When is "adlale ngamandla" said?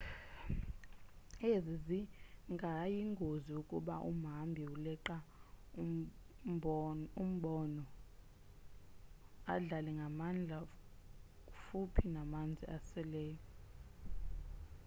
9.53-10.57